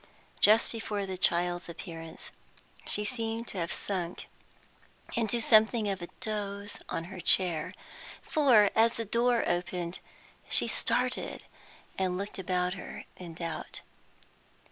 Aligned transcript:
Just 0.39 0.71
before 0.71 1.05
the 1.05 1.15
child's 1.15 1.69
appearance, 1.69 2.31
she 2.87 3.05
seemed 3.05 3.47
to 3.49 3.59
have 3.59 3.71
sunk 3.71 4.27
into 5.13 5.39
something 5.39 5.87
of 5.87 6.01
a 6.01 6.07
doze 6.21 6.79
on 6.89 7.03
her 7.03 7.19
chair, 7.19 7.75
for, 8.23 8.71
as 8.75 8.93
the 8.95 9.05
door 9.05 9.43
opened, 9.47 9.99
she 10.49 10.67
started 10.67 11.43
and 11.99 12.17
looked 12.17 12.39
about 12.39 12.73
her 12.73 13.05
in 13.17 13.35
doubt. 13.35 13.81